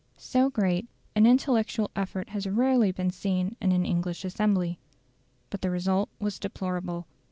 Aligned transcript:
So 0.17 0.49
great 0.49 0.87
an 1.15 1.27
intellectual 1.27 1.91
effort 1.95 2.29
has 2.29 2.47
rarely 2.49 2.91
been 2.91 3.11
seen 3.11 3.55
in 3.61 3.71
an 3.71 3.85
English 3.85 4.25
assembly. 4.25 4.79
But 5.51 5.61
the 5.61 5.69
result 5.69 6.09
was 6.17 6.39
deplorable. 6.39 7.05